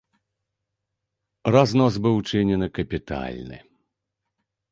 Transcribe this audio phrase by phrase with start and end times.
[1.57, 3.57] Разнос быў учынены капітальны.